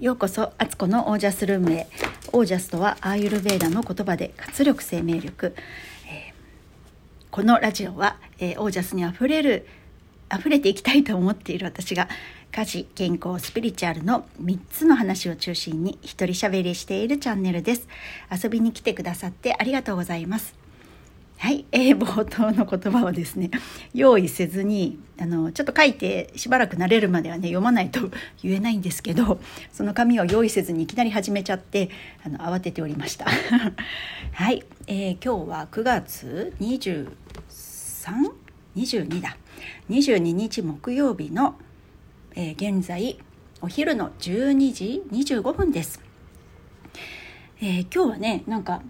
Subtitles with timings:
[0.00, 1.86] ようこそアツコのオージャスルームへ。
[2.32, 5.54] オージャスとはアーユルベーダの言葉で活力生命力、
[6.08, 6.32] えー、
[7.30, 9.66] このラジオは、えー、オージャスにあふれる
[10.34, 12.08] 溢れていきたいと思っている私が
[12.50, 17.86] 家事健康スピリチュアルの3つの話を中心に一人喋りしているチャンネルです。
[18.32, 20.59] 遊びに来てくださってありがとうございます。
[21.40, 23.50] はい、えー、冒頭の言葉をですね
[23.94, 28.10] 用意せずにあのちょっと書いてしばらく慣れるまではね読まないと
[28.42, 29.40] 言えないんですけど
[29.72, 31.88] その紙を用意せずにいきなり始めちゃって
[32.22, 33.24] あの慌てておりました。
[34.32, 39.38] はい、えー、今日は9月 23?22 だ。
[39.88, 41.54] 22日木曜日の、
[42.34, 43.16] えー、現在
[43.62, 46.00] お昼の12時25分です、
[47.60, 48.82] えー、今日はねなんか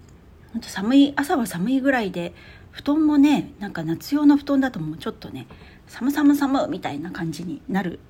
[0.52, 2.32] 本当寒い朝は寒いぐらいで
[2.70, 5.46] 布団もねなんか夏用の布団だともうちょっとね
[5.86, 8.00] 寒寒寒みたいな感じになる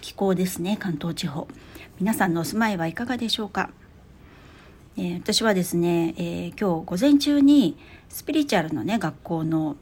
[0.00, 1.46] 気候ですね関東地方。
[2.00, 3.70] 皆さんのお住まいはいかがでしょうか、
[4.96, 7.76] えー、私はですね、えー、今日午前中に
[8.08, 9.76] スピリチュアルのね学校の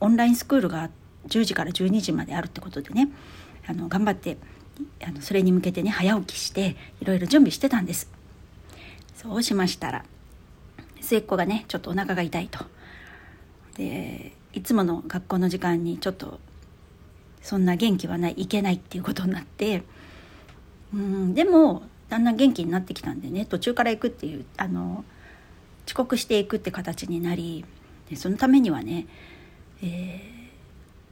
[0.00, 0.88] オンラインスクールが
[1.28, 3.10] 10時から12時まであるってことでね
[3.66, 4.38] あの頑張って
[5.06, 8.10] あのそれに向けてね早起きしていろいろ準備してたんです。
[9.14, 10.04] そうしましたら
[11.00, 12.64] 末っ子がねちょっとお腹が痛いと。
[13.76, 16.40] でいつもの学校の時間にちょっと
[17.42, 19.82] そんな元気はないいけないっていうことになって
[20.92, 25.04] うんでもだんだん元気になってきたんでね途中から行くっていうあの
[25.86, 27.64] 遅刻していくって形になり
[28.10, 29.06] でそのためにはね、
[29.82, 30.20] え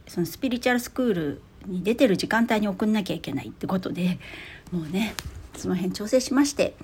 [0.05, 4.19] ー、そのスピリチュアルスクールに出てる時間帯に送んなきゃいけないってことで
[4.71, 5.15] もうね
[5.55, 6.75] その辺調整しまして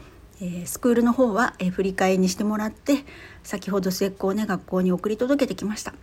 [0.66, 3.06] スクールの方は、振り替えにしてもらって
[3.44, 5.94] 先ほど末っ子をね学校に送り届けてきました。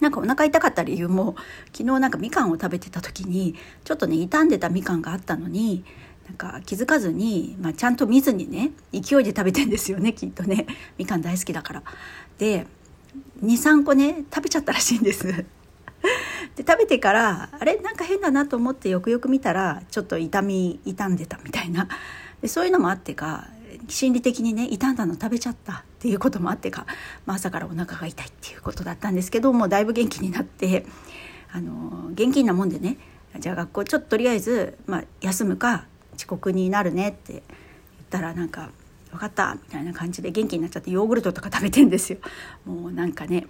[0.00, 1.36] なんかお腹痛かった理由も
[1.72, 3.54] 昨日なんかみかんを食べてた時に
[3.84, 5.84] ちょっとね傷んでたみかんがあったのに
[6.26, 10.66] なんか気づかずに、まあ、ちゃんと見ずにね勢いで食べてんですよねきっとね。
[10.98, 11.82] みかん大好きだから。
[12.36, 12.66] で
[13.42, 15.26] 23個ね食べちゃったらしいんです。
[15.32, 15.46] で
[16.58, 17.76] 食べてからあれ？
[17.78, 21.88] なんか変だなと思ってよくよく見たらちょっと痛み傷んでたみたいな。
[22.46, 23.48] でそういうのもあってか
[23.88, 26.86] 心理的にね傷んだの食べちゃったっていうこともあってか、
[27.26, 30.86] まあ、朝からお腹が痛いっていうことだったんですけどもうだいぶ元気になって
[31.50, 32.98] あの現金なもんでね
[33.40, 37.42] じゃあ学校ちょっととりあえず、まあ、休むか遅刻になるねって言っ
[38.10, 38.70] たらなんか
[39.10, 42.18] 「分かった」みたいな感じで元気になっちゃってヨーグルトとか食べてんですよ。
[42.64, 43.48] もうなんかね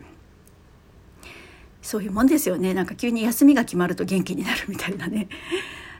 [1.82, 5.28] そういうもんですよねなんか急に休みが決まると元気になるみたいなね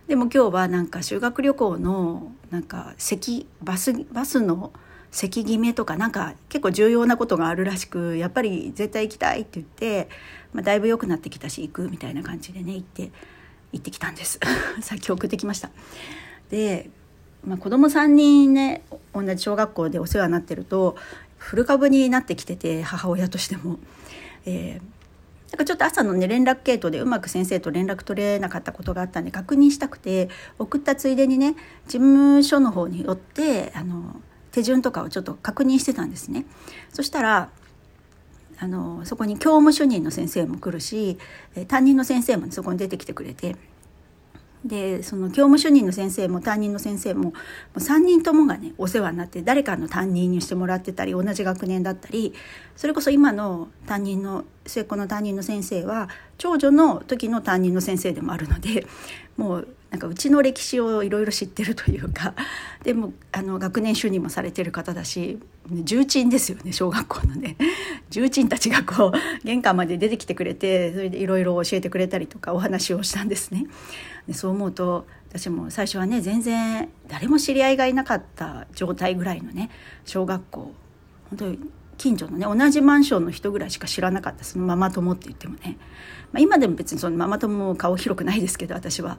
[0.09, 4.73] でも今日はなんか修学旅行のなんか席バスバスの
[5.11, 10.09] 席決めとかなんか結構重要なことがあるらしくやっぱり絶対行きたいって言って、
[10.53, 13.11] まあ、だいぶ良くなってきたし行くみたいな感じでね行って
[13.73, 14.39] 行ってきたんです。
[14.81, 15.71] さっき送ってきました。
[16.51, 16.91] で、
[17.45, 20.97] まあ、子供3人ね同じ小学校でお世話になってると
[21.39, 23.79] 古株になってきてて母親としても、
[24.45, 24.96] えー、
[25.53, 31.55] なんかちょっと朝のね連絡系統でうまく先生と連絡取れなかったことがあったんで確認したくて送ったついでにね
[31.87, 34.21] 事務所の方に寄ってあの
[34.51, 36.47] 手順とかをちょっと確認してたんですね。
[36.93, 37.51] そしたら
[38.59, 41.19] あのそこに教務主任の先生も来るし
[41.69, 43.55] 担任の先生も、ね、そこに出てきてくれて
[44.67, 47.33] でその教務主任の先生も担任の先生もも
[47.77, 52.35] う3人ともがねお世話になって誰かの担任にしてもらってたり同じ学年だったり
[52.77, 58.87] それこそ今の担任の末っ子の担任の先生は長女の時の担任の先生でもあるので
[59.37, 62.35] もうなんかうちの歴史をいろいろ知ってるというか
[62.83, 65.39] でもあの学年主任もされてる方だし
[65.71, 67.57] 重鎮ですよね小学校のね
[68.11, 73.67] 重鎮たちがこう玄関まで出てきてくれてそれでいろいろ教えてくれたりとかお話をしたんですね。
[74.27, 79.71] でそう思うと私も最初はね全然誰も知り合いがいなかった状態ぐらいのね
[80.05, 80.73] 小学校
[81.31, 81.59] 本当に
[81.99, 85.79] 近所のね同じマンションの人ぐらいしか知らなかったそのママ友って言ってもね、
[86.33, 89.19] まあ、今でも別にそのママ友も顔広くないですけど私は。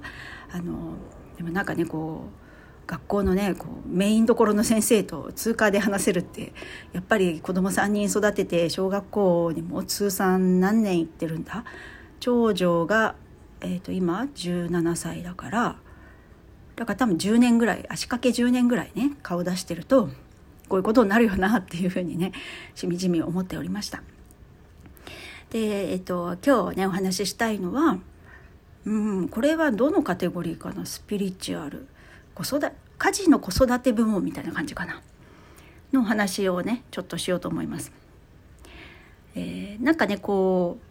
[0.52, 0.96] あの
[1.38, 6.54] でもなんかねこう学校のねこうメインどころの先生と通過で話せるって
[6.94, 11.64] やっぱり子供3人育てて小学校にも通算何年行ってるんだ？
[12.20, 13.16] 長女が、
[13.62, 15.76] えー、と今17歳だから
[16.76, 20.10] だから多分10年ぐらい足掛け10年ぐらいね顔出してると
[20.70, 22.34] こういうことになるよなっていうふうにね
[22.76, 24.04] しみじみ思っておりました。
[25.50, 28.00] で、えっと、今日ねお話ししたいのは、
[28.86, 30.86] うん、これはどのカテゴリーかな？
[30.86, 31.88] スピリチュアル
[32.36, 35.02] 子育家事の子育て部門みたいな感じかな
[35.94, 37.92] の話をねちょっとしようと思います。
[39.36, 40.87] えー、なんかねこう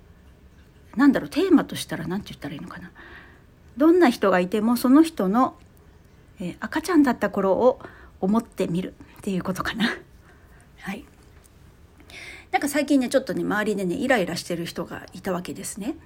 [0.96, 2.90] なんだろうテーマとしたら何て言ったらいいのかな
[3.76, 5.56] どんな人がいてもその人の
[6.40, 7.80] えー、赤ちゃんだった頃を
[8.20, 9.96] 思ってみるっていうことかな。
[10.80, 11.04] はい。
[12.52, 15.96] なんか最近ねちょっとね周りでねイライラしてる人がいたわけですね。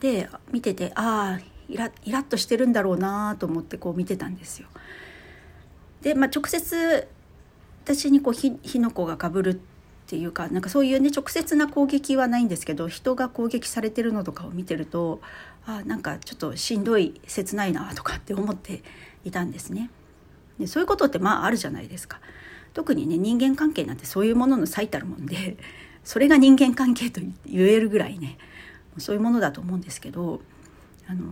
[0.00, 4.68] で見ててああイライラッとしてるんだろうなと思ってこう見てたんですよ。
[6.02, 7.08] で、まあ、直接
[7.84, 9.60] 私にこう火の粉がかぶる
[10.10, 15.20] っていうかなんかそういうね直接な攻撃はないんですけど人が攻撃されてるのとかを見てると
[15.64, 18.82] あなんかちょっとしんどい切ないなとかって思って
[19.24, 19.88] いたんですね。
[20.58, 22.18] でそういうことってまああるじゃないですか。
[22.74, 25.56] 特にね人間関係なんてそういうものの最たるもんで
[26.02, 28.36] それが人間関係と言えるぐらいね
[28.98, 30.40] そういうものだと思うんですけど
[31.06, 31.22] あの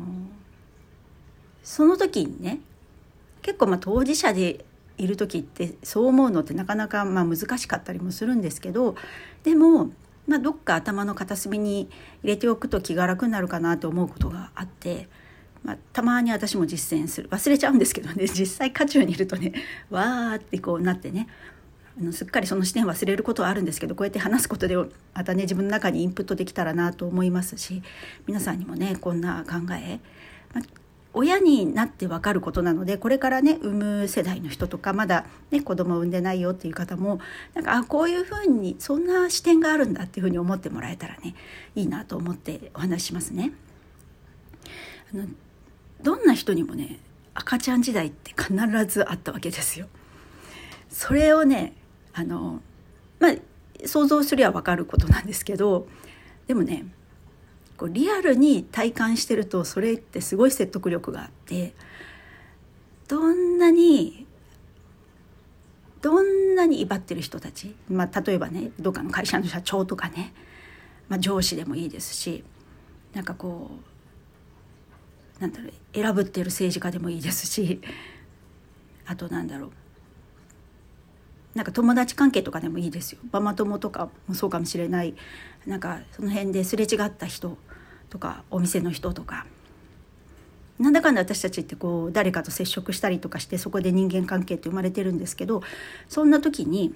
[1.64, 2.60] その時にね
[3.42, 4.64] 結構まあ当事者で
[4.98, 8.96] いる時ってそう思うのってなかなかま難しかったりもするんですけど
[9.44, 9.92] でも、
[10.26, 11.88] まあ、どっか頭の片隅に
[12.22, 15.08] 入れておくと気が楽になるかなと思うことがあって、
[15.62, 17.28] まあ、たまに私も実践する。
[17.30, 18.26] 忘れちゃうんですけどね。
[18.28, 19.52] 実際渦中にいるとね
[19.88, 21.28] わーってこうなってね
[21.98, 24.88] あのすっかりその視点忘れることはあるんですけどこうやって話すことでま
[25.24, 27.82] たね自分の中にインプットできたらなと思いますし
[28.26, 30.00] 皆さんにもねこんな考え、
[30.52, 37.18] まあ親になって分かることなのでこれからね産む世代の人とかまだね子供を産んでないよっていう方も
[37.54, 41.34] なんかあこういうふうにそんな視点があるんだっていうふうに思ってもらえたらね
[41.74, 43.52] いいなと思ってお話しますね。
[45.12, 45.24] あの
[46.02, 47.00] どんな人にもね
[47.34, 48.54] 赤ちゃん時代って必
[48.86, 49.86] ずあったわけですよ。
[50.90, 51.72] それをね
[52.12, 52.60] あの
[53.18, 53.34] まあ
[53.86, 55.86] 想像すりゃ分かることなんですけど
[56.46, 56.84] でもね
[57.78, 61.74] こうリアルに体感してるとそれってすごい説得力があって
[63.06, 64.26] どんなに
[66.02, 70.34] どんなに威張ってる人たち、まあ、例えばねどっかの会社の社長とかね、
[71.08, 72.44] まあ、上司でもいいですし
[73.14, 73.70] なんかこ
[75.38, 77.80] うなんだろう選ぶってる政治家でもいいですし
[79.06, 79.70] あとなんだろう
[81.54, 83.18] なんか友達関係とかでもいいですよ。
[83.32, 85.16] ママ友とかもそうかもしれない。
[85.66, 87.58] なんかその辺ですれ違った人
[88.10, 89.46] とかお店の人とか。
[90.78, 95.60] なんだかんだ私たちってこう誰かと接触したりとかしてそこで人間関係って生まれてるんですけど
[96.08, 96.94] そんな時に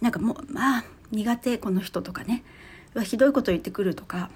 [0.00, 2.42] なんかもうまあ苦手この人とかね。
[3.04, 4.30] ひどいこと言ってくるとか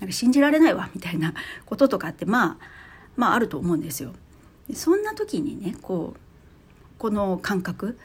[0.00, 1.34] なんか信じられないわみたいな
[1.64, 2.56] こととかってまあ
[3.16, 4.12] まああると思うんですよ。
[4.72, 6.18] そんな時にねこう
[6.98, 7.98] この感覚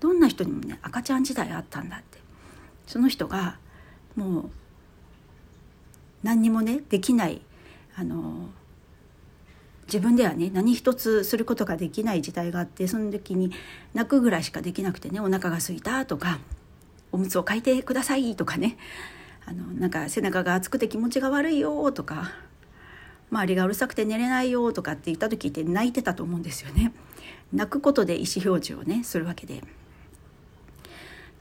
[0.00, 2.18] どんな人にもね赤ちゃん時代あったんだって。
[2.86, 3.56] その人が
[4.16, 4.50] もう
[6.22, 7.40] 何にもねできない
[7.96, 8.48] あの
[9.86, 13.52] 自分ではね何一つすることができない時代があってその時に
[13.94, 16.38] 泣くぐらいしかできなくてねお腹が空いたとか
[17.10, 18.76] おむつを替えてくださいとかね
[19.46, 22.30] あのなんか背中が熱くて気持ちが悪いよとか
[23.32, 26.92] 周りがうるさくて寝れないよとかって言った時って泣いてたと思うんですよね。
[27.52, 29.62] 泣くことで意思表示をねするわけで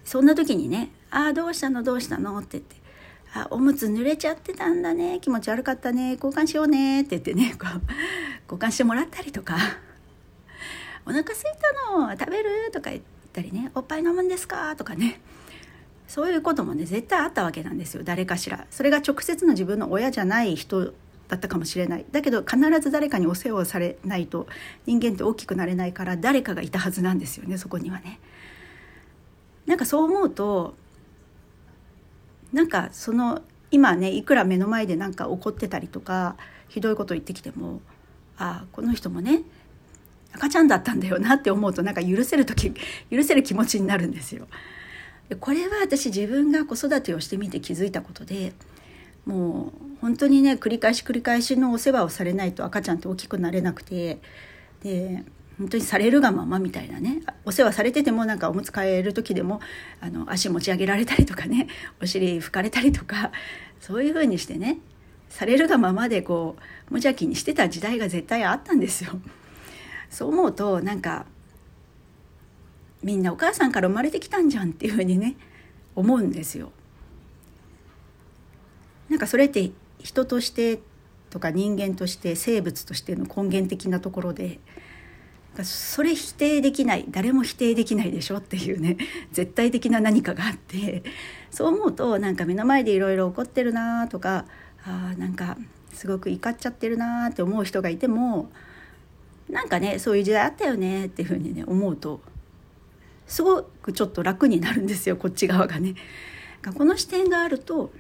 [0.03, 1.83] そんな時にね「ああどうしたの？
[1.83, 2.75] どうしたの?」って言って
[3.33, 5.19] あおむつ濡れちゃってたんだね。
[5.21, 6.13] 気持ち悪かったね。
[6.13, 7.01] 交換しようね。
[7.01, 7.55] って言ってね。
[7.59, 9.55] こう交換してもらったりとか
[11.05, 12.11] 「お腹すいたの。
[12.17, 15.21] 食べる?」とか言ったりね「おっぱい飲むんですか?」とかね。
[16.07, 18.01] そういうこともね絶対あったわけなんですよ。
[18.03, 18.65] 誰かしら。
[18.71, 20.93] それが直接の自分の親じゃない人
[21.27, 22.05] だったかもしれない。
[22.11, 24.47] だけど必ず誰かにお世話をされないと
[24.87, 27.59] 人間って大きくなれないから誰かがいたはずなんですよね。
[27.59, 28.19] そこにはね。
[29.67, 30.74] なんかそう思うと
[32.53, 33.41] なんかその
[33.72, 36.36] 今ねいくら目の前でなんか怒ってたりとか
[36.68, 37.82] ひどいこと言ってきても
[38.38, 39.44] ああこの人もね
[40.34, 42.74] 赤ちゃんだったんだよなって思うとなんか許せる時
[43.12, 44.48] 許せる気持ちになるんですよ。
[45.39, 48.53] これは私自分が子育てをしてみて気づいたことで
[49.27, 54.18] もう本当にね繰り返し繰り返しのお世話をされないと赤ちゃんって大きくなれなくて
[54.82, 55.24] で
[55.60, 59.60] 本当にされるがままみたいなねお世話されててもなんかおむつ替える時でも
[60.00, 61.68] あの足持ち上げられたりとかね
[62.01, 63.32] お尻拭かれたりとか
[63.82, 64.80] そういう風にしてね
[65.28, 69.20] されるがままでこう無邪気にしてた時代が絶対あったんですよ。
[70.10, 71.25] そう思うとなんか
[73.04, 75.36] みんなお母さんから生まれてきたんじゃんっていう風にね
[75.96, 76.72] 思うんですよ。
[79.10, 80.80] なんかそれって人として
[81.30, 84.60] とか人間として生物としての根源的なところで
[85.63, 88.98] それ否定できない誰も否定できないでしょっていうね
[89.34, 91.03] 絶対的な何かがあって
[91.51, 94.46] そう思うとなんか目の前でいろいろ起こってるなとか
[94.86, 95.58] あなんか
[95.94, 98.50] すごく怒っちゃってるなって思う人がいても
[99.50, 102.22] なんかねそういう時代あったよねっていうふうにね思うと
[103.27, 105.96] すごくちょっと楽になるんですよこっち側がね。
[106.75, 107.91] この視点があると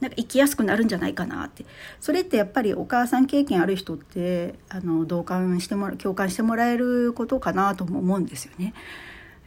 [0.00, 1.64] なんか生きやすくなるんじゃないかなって。
[2.00, 8.74] それってやっぱりお母さん経験ある人ってあの同感してもら共感してもらえることかなとも思うんですよね。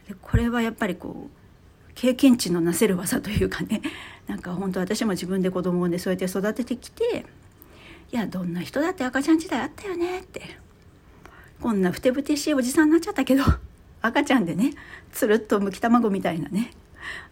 [0.08, 3.82] でこれはやっぱりこう経験値のなせる技というかね。
[4.28, 7.26] なんか本当私も自分で子供でそうやって育ててきて
[8.12, 10.58] いやどんな人だって赤ちゃん時代あったよねって。
[11.60, 13.42] こんなふてぶてしいおじさんになっちゃったけど
[14.02, 14.74] 赤ちゃんでね
[15.12, 16.72] つるっとむき卵みたいなね。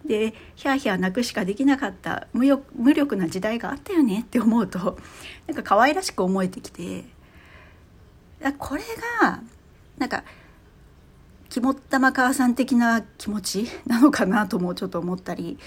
[0.05, 4.97] でヒャーヒャー泣くしかできなかった無力な時代があったよねって思うと
[5.47, 7.05] なんか可愛らしく思えてきて
[8.57, 8.81] これ
[9.21, 9.41] が
[9.97, 10.23] なんか
[11.49, 15.57] 肝っ玉母さん的な気持ちなのかなともちょっと思ったり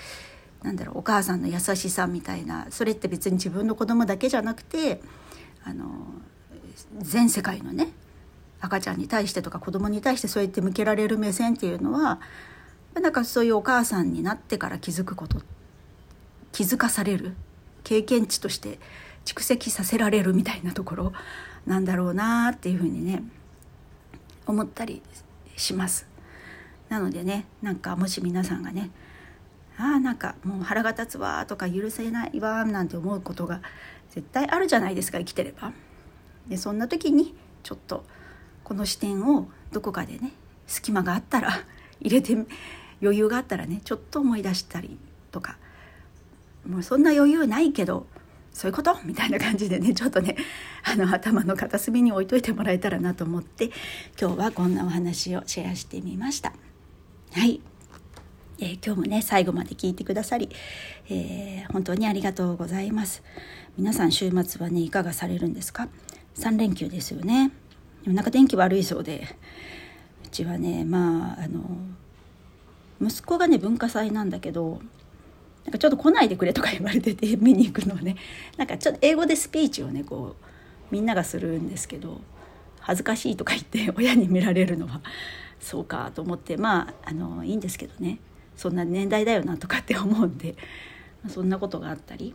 [0.63, 5.01] なんだろうお母さんの優しさみたいなそれって別に自分の子供だけじゃなくて
[5.65, 5.87] あの
[6.99, 7.89] 全世界のね
[8.61, 12.21] 赤ちゃんに対してとか子供に対してそうやって向けられる目線っていうのは
[13.01, 15.41] なんかそういうお母さんになってから気づくこと
[16.53, 17.35] 気づかされる？
[17.85, 18.79] 経験値として
[19.25, 21.13] 蓄積させられるみたいなところ
[21.67, 23.23] なんだろうなっていうふうにね
[24.47, 25.03] 思ったり
[25.57, 26.09] します。
[26.89, 28.91] なのでねなんかもし皆さんがね
[29.79, 33.61] ああなんかもう腹が立つわとか許せないわなんて思うことが
[34.11, 35.73] 絶対あるじゃないですか生きてれば。
[36.49, 38.05] でそんな時にちょっと
[38.65, 40.33] この視点をどこかでね
[40.67, 41.51] 隙間があったら
[42.01, 42.37] 入れて
[43.03, 44.99] 余裕があったらねちょっと思い出したり
[45.31, 45.59] とか
[46.67, 48.07] もうそんな余裕ないけど
[48.53, 48.97] そういうこと？
[49.05, 50.35] みたいな感じでねちょっとね
[50.83, 53.71] あの頭の片隅に置いといてもらえたらなと思って
[54.19, 56.55] 今日はこんなお話をシェアしてみました。
[57.33, 57.61] はい、
[58.59, 60.49] えー、今日もね最後まで聞いてくださり、
[61.11, 63.23] えー、本当にありがとうございます。
[63.77, 65.89] 皆さん週末はねいかがされるんですか
[66.37, 67.53] ?3 連休ですよね。
[68.07, 69.27] なんか天気悪いそうで
[70.25, 71.61] うちはねまああの
[73.01, 74.81] 息子がね文化祭なんだけど
[75.65, 78.17] なんかちょっと来ないでくれとか言われてて 見に行くのをね。
[78.57, 80.45] なんかちょっと英語でスピーチをねこう
[80.91, 82.21] みんながするんですけど
[82.81, 85.01] 恥ずかしいとか言って 親に見られるのは
[85.61, 88.19] そうかと思ってまああのいいんですけどね。
[88.57, 90.57] そんな年代だよなとかって思うんで、
[91.29, 92.35] そんなことがあったり。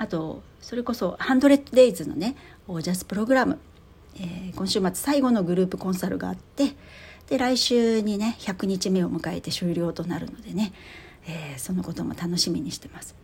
[0.00, 2.34] あとそれこそ「ハンドレッド・デイズ」のね
[2.66, 3.58] オージャスプログラム、
[4.16, 6.74] えー、今週末最後のグループコンサルがあって
[7.30, 10.72] で来週にね100日目を迎えて終了となるのでね、
[11.26, 13.14] えー、そのことも楽しみにしてます。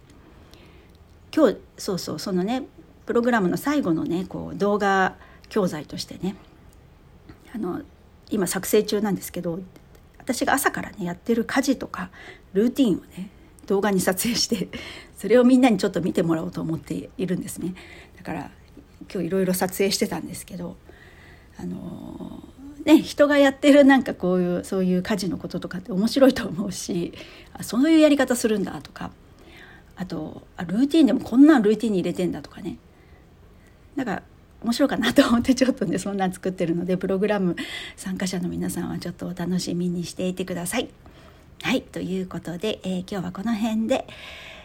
[1.35, 2.63] 今日そうそうそのね
[3.05, 5.17] プログラムの最後のねこう動画
[5.49, 6.37] 教材としてね
[7.53, 7.83] あの
[8.31, 9.59] 今作成中なんですけど
[10.19, 12.11] 私が朝からねやってる家事とか
[12.53, 13.31] ルーティンをね
[13.67, 14.69] 動画に撮影して
[15.17, 17.75] それをみんなにちょっと見てもらおうと思っているんですね
[18.17, 18.51] だから
[19.13, 20.77] 今日いろいろ撮影してたんですけど
[21.59, 22.43] あの
[22.85, 27.13] ね、人がやってるなんかこういうそういう家事のこととかって面白いと思うし
[27.53, 29.11] あそういうやり方するんだとか
[29.97, 32.79] あとあルーティンでもこんなんルーティンに入れてんだとかね
[33.97, 34.23] なんか
[34.63, 37.57] 面白いかなと思ってちょっとねそんなん作ってるのでプログラム
[37.97, 40.89] 参加者の皆さんはちょっとお楽しみにしていてください。
[41.63, 44.07] はいということで、えー、今日はこの辺で、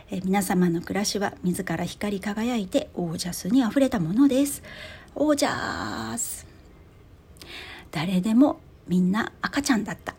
[0.09, 4.61] えー、皆様の暮らしは自ら光り輝いてオージャスにあふれたものです。
[5.15, 6.50] オージャス
[7.91, 10.15] 誰でもみんな赤ちゃんだった。